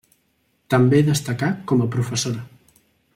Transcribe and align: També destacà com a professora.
També 0.75 1.01
destacà 1.11 1.51
com 1.73 1.85
a 1.87 1.91
professora. 1.97 2.49